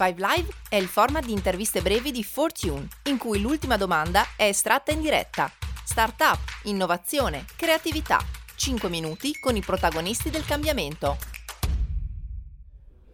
[0.00, 4.44] 5 Live è il format di interviste brevi di Fortune, in cui l'ultima domanda è
[4.44, 5.50] estratta in diretta.
[5.84, 8.18] Startup, innovazione, creatività.
[8.56, 11.18] 5 minuti con i protagonisti del cambiamento.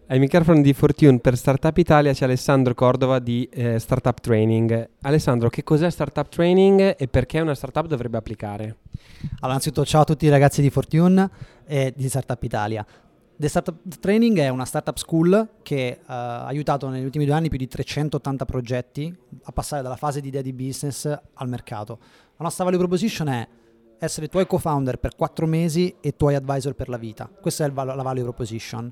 [0.07, 4.91] Ai microfoni di Fortune per Startup Italia c'è Alessandro Cordova di eh, Startup Training.
[5.03, 8.77] Alessandro, che cos'è Startup Training e perché una startup dovrebbe applicare?
[9.41, 11.29] Allora, innanzitutto ciao a tutti i ragazzi di Fortune
[11.67, 12.87] e di Startup Italia.
[13.39, 17.51] The Startup Training è una startup school che uh, ha aiutato negli ultimi due anni
[17.51, 21.99] più di 380 progetti a passare dalla fase di idea di business al mercato.
[22.37, 23.47] La nostra value proposition è
[23.99, 27.29] essere tuoi co-founder per quattro mesi e tuoi advisor per la vita.
[27.29, 28.91] Questa è la value proposition.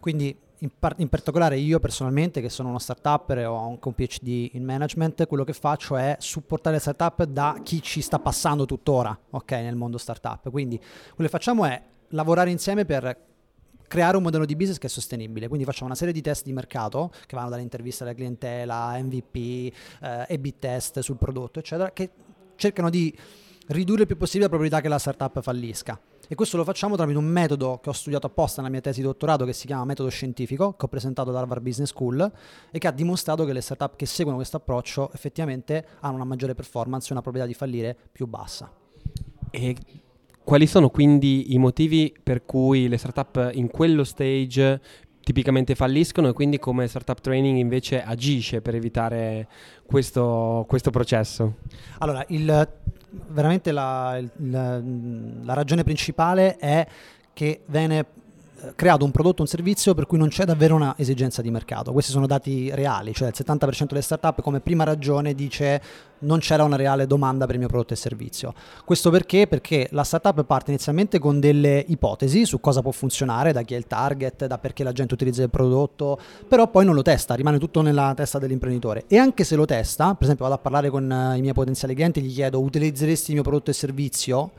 [0.00, 3.94] Quindi in, par- in, particolare io personalmente, che sono uno startup e ho anche un
[3.94, 8.64] PhD in management, quello che faccio è supportare le startup da chi ci sta passando
[8.64, 10.50] tuttora okay, nel mondo startup.
[10.50, 13.34] Quindi quello che facciamo è lavorare insieme per
[13.88, 15.48] creare un modello di business che è sostenibile.
[15.48, 19.72] Quindi facciamo una serie di test di mercato che vanno dall'intervista alla clientela, MVP, eh,
[20.00, 22.10] A-B test sul prodotto, eccetera, che
[22.56, 23.16] cercano di
[23.68, 25.98] ridurre il più possibile la probabilità che la startup fallisca.
[26.28, 29.06] E questo lo facciamo tramite un metodo che ho studiato apposta nella mia tesi di
[29.06, 32.32] dottorato che si chiama metodo scientifico, che ho presentato da Harvard Business School
[32.70, 36.56] e che ha dimostrato che le startup che seguono questo approccio effettivamente hanno una maggiore
[36.56, 38.72] performance e una probabilità di fallire più bassa.
[39.50, 39.76] E
[40.46, 44.80] quali sono quindi i motivi per cui le startup in quello stage
[45.18, 49.48] tipicamente falliscono e quindi come startup training invece agisce per evitare
[49.84, 51.56] questo, questo processo?
[51.98, 52.68] Allora, il,
[53.30, 54.30] veramente la, il,
[55.42, 56.86] la ragione principale è
[57.32, 58.06] che viene
[58.74, 61.92] creato un prodotto o un servizio per cui non c'è davvero una esigenza di mercato.
[61.92, 65.82] Questi sono dati reali, cioè il 70% delle startup come prima ragione dice
[66.20, 68.54] non c'era una reale domanda per il mio prodotto e servizio.
[68.84, 69.46] Questo perché?
[69.46, 73.76] Perché la startup parte inizialmente con delle ipotesi su cosa può funzionare, da chi è
[73.76, 76.18] il target, da perché la gente utilizza il prodotto,
[76.48, 79.04] però poi non lo testa, rimane tutto nella testa dell'imprenditore.
[79.08, 81.04] E anche se lo testa, per esempio vado a parlare con
[81.36, 84.52] i miei potenziali clienti, gli chiedo utilizzeresti il mio prodotto e servizio,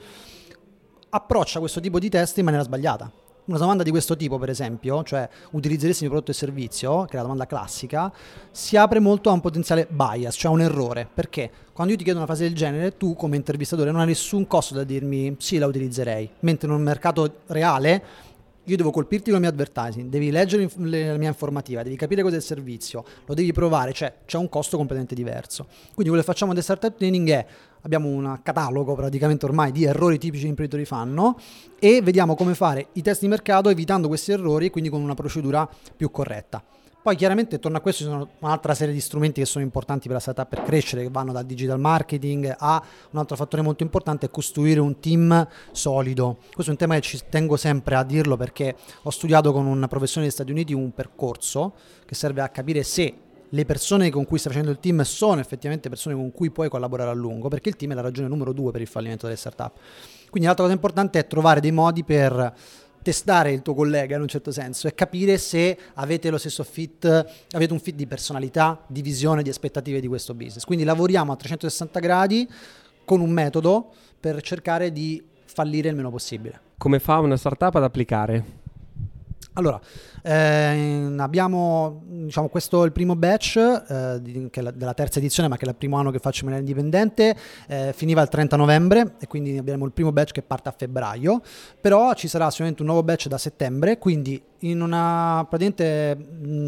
[1.09, 3.12] approccia questo tipo di test in maniera sbagliata
[3.47, 7.13] una domanda di questo tipo, per esempio, cioè utilizzeresti il mio prodotto e servizio, che
[7.13, 8.12] è la domanda classica,
[8.52, 11.08] si apre molto a un potenziale bias, cioè un errore.
[11.12, 14.47] Perché quando io ti chiedo una frase del genere, tu come intervistatore non hai nessun
[14.47, 16.30] costo da dirmi sì, la utilizzerei.
[16.40, 18.03] Mentre in un mercato reale
[18.67, 22.35] io devo colpirti con il mio advertising, devi leggere la mia informativa, devi capire cos'è
[22.35, 25.66] il servizio, lo devi provare, cioè c'è un costo completamente diverso.
[25.66, 27.45] Quindi quello che facciamo nel startup training è
[27.81, 31.39] abbiamo un catalogo praticamente ormai di errori tipici che gli imprenditori fanno
[31.79, 35.13] e vediamo come fare i test di mercato evitando questi errori e quindi con una
[35.13, 36.61] procedura più corretta.
[37.07, 40.18] Poi chiaramente attorno a questo ci sono un'altra serie di strumenti che sono importanti per
[40.18, 44.25] la startup per crescere, che vanno dal digital marketing a un altro fattore molto importante
[44.25, 46.40] è costruire un team solido.
[46.51, 49.85] Questo è un tema che ci tengo sempre a dirlo perché ho studiato con un
[49.88, 53.13] professore degli Stati Uniti un percorso che serve a capire se
[53.51, 57.09] le persone con cui stai facendo il team sono effettivamente persone con cui puoi collaborare
[57.09, 59.78] a lungo, perché il team è la ragione numero due per il fallimento delle startup.
[60.29, 62.53] Quindi l'altra cosa importante è trovare dei modi per
[63.07, 67.06] testare il tuo collega in un certo senso e capire se avete lo stesso fit,
[67.51, 70.66] avete un fit di personalità, di visione, di aspettative di questo business.
[70.66, 72.50] Quindi lavoriamo a 360 gradi
[73.06, 76.59] con un metodo per cercare di fallire il meno possibile.
[76.78, 78.66] Come fa una startup ad applicare?
[79.57, 79.81] Allora,
[80.22, 85.66] eh, abbiamo diciamo, questo il primo batch eh, di, la, della terza edizione, ma che
[85.66, 87.35] è il primo anno che faccio in maniera indipendente,
[87.68, 91.41] eh, finiva il 30 novembre e quindi abbiamo il primo batch che parte a febbraio,
[91.81, 96.16] però ci sarà sicuramente un nuovo batch da settembre, quindi in una praticamente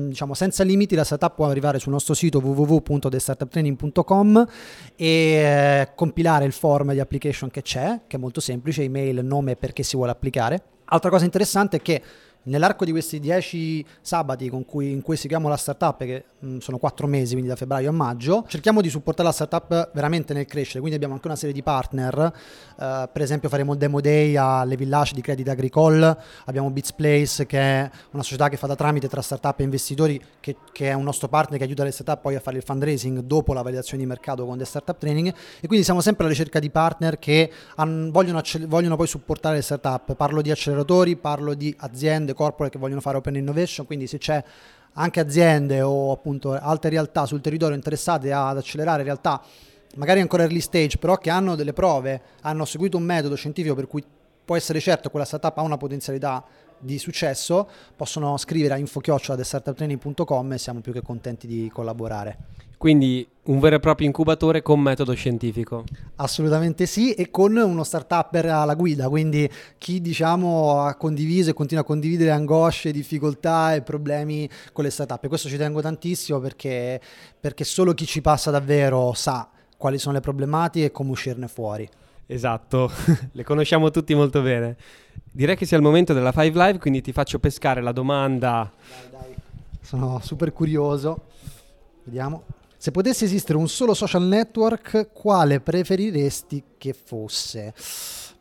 [0.07, 4.47] diciamo senza limiti la startup può arrivare sul nostro sito www.thestartuptraining.com
[4.95, 9.55] e eh, compilare il form di application che c'è, che è molto semplice, email, nome
[9.55, 10.63] perché si vuole applicare.
[10.91, 12.01] Altra cosa interessante è che
[12.49, 16.77] Nell'arco di questi dieci sabati cui, in cui seguiamo la startup, che mh, mm, sono
[16.77, 20.79] quattro mesi, quindi da febbraio a maggio, cerchiamo di supportare la startup veramente nel crescere.
[20.79, 24.75] Quindi abbiamo anche una serie di partner, uh, per esempio faremo il demo day alle
[24.75, 29.07] Village di Credit Agricole, abbiamo Beats Place che è una società che fa da tramite
[29.07, 32.35] tra startup e investitori, che, che, è un nostro partner che aiuta le startup poi
[32.35, 35.33] a fare il fundraising dopo la validazione di mercato con The Startup Training.
[35.59, 39.61] E quindi siamo sempre alla ricerca di partner che han, vogliono, vogliono poi supportare le
[39.61, 40.15] startup.
[40.15, 44.41] Parlo di acceleratori, parlo di aziende corporate che vogliono fare open innovation, quindi se c'è
[44.93, 49.41] anche aziende o appunto altre realtà sul territorio interessate ad accelerare realtà
[49.95, 53.87] magari ancora early stage, però che hanno delle prove, hanno seguito un metodo scientifico per
[53.87, 54.03] cui
[54.45, 56.43] può essere certo che quella startup ha una potenzialità
[56.77, 62.37] di successo possono scrivere a info-startuptraining.com e siamo più che contenti di collaborare.
[62.79, 65.83] Quindi un vero e proprio incubatore con metodo scientifico.
[66.15, 71.83] Assolutamente sì, e con uno startupper alla guida, quindi chi diciamo ha condiviso e continua
[71.83, 75.21] a condividere angosce, difficoltà e problemi con le startup.
[75.21, 77.01] E questo ci tengo tantissimo perché,
[77.37, 81.85] perché solo chi ci passa davvero sa quali sono le problematiche e come uscirne fuori.
[82.27, 82.89] Esatto,
[83.33, 84.77] le conosciamo tutti molto bene.
[85.29, 88.71] Direi che sia il momento della Five Live, quindi ti faccio pescare la domanda.
[89.11, 89.35] Dai, dai.
[89.81, 91.23] Sono super curioso.
[92.05, 92.57] Vediamo.
[92.81, 97.73] Se potesse esistere un solo social network, quale preferiresti che fosse?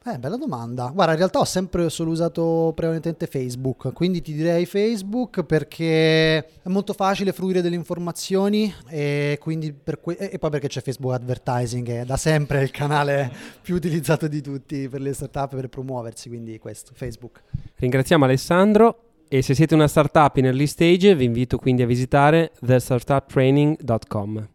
[0.06, 0.92] Eh, bella domanda.
[0.94, 6.68] Guarda, in realtà ho sempre solo usato prevalentemente Facebook, quindi ti direi Facebook perché è
[6.68, 12.04] molto facile fruire delle informazioni e, que- e poi perché c'è Facebook Advertising, che è
[12.04, 16.92] da sempre il canale più utilizzato di tutti per le startup per promuoversi, quindi questo,
[16.94, 17.42] Facebook.
[17.74, 22.52] Ringraziamo Alessandro e se siete una startup in early stage vi invito quindi a visitare
[22.64, 24.48] thestartuptraining.com.